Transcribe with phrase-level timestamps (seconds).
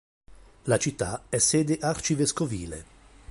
[0.65, 2.85] La città è sede arcivescovile.